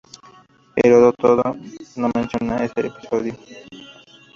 [0.77, 1.29] Heródoto
[1.99, 3.35] no menciona ese episodio.